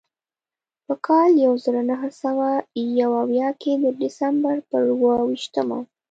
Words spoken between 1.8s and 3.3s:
نهه سوه یو